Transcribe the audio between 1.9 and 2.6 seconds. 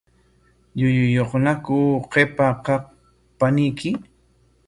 qipa